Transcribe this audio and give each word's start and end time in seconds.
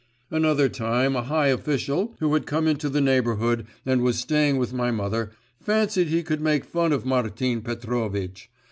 Another 0.31 0.67
time 0.67 1.15
a 1.15 1.21
high 1.21 1.49
official, 1.49 2.15
who 2.19 2.33
had 2.33 2.47
come 2.47 2.65
into 2.67 2.89
the 2.89 3.01
neighbourhood 3.01 3.67
and 3.85 4.01
was 4.01 4.17
staying 4.17 4.57
with 4.57 4.73
my 4.73 4.89
mother, 4.89 5.29
fancied 5.61 6.07
he 6.07 6.23
could 6.23 6.41
make 6.41 6.65
fun 6.65 6.91
of 6.91 7.05
Martin 7.05 7.61
Petrovitch. 7.61 8.49